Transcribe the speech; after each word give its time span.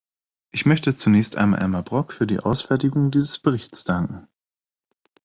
Ich 0.49 0.65
möchte 0.65 0.95
zunächst 0.95 1.35
einmal 1.35 1.61
Elmar 1.61 1.83
Brok 1.83 2.11
für 2.11 2.25
die 2.25 2.39
Ausfertigung 2.39 3.11
dieses 3.11 3.37
Berichts 3.37 3.83
danken. 3.83 4.27